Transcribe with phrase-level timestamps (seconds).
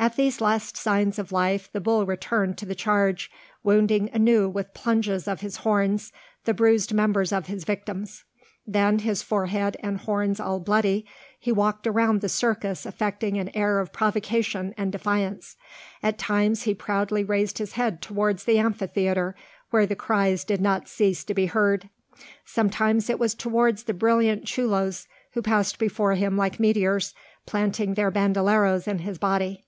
[0.00, 3.32] At these last signs of life the bull returned to the charge,
[3.64, 6.12] wounding anew with plunges of his horns
[6.44, 8.22] the bruised members of his victims.
[8.64, 11.04] Then, his forehead and horns all bloody,
[11.40, 15.56] he walked around the circus affecting an air of provocation and defiance:
[16.00, 19.34] at times he proudly raised his head towards the amphitheatre,
[19.70, 21.88] where the cries did not cease to be heard;
[22.44, 27.14] sometimes it was towards the brilliant chulos who passed before him like meteors,
[27.46, 29.64] planting their banderillos in his body.